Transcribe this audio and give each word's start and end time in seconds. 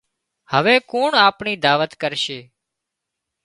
هوي 0.51 0.75
ڪُوڻ 0.91 1.09
آپڻي 1.27 1.53
دعوت 1.65 1.91
ڪرشي 2.01 2.39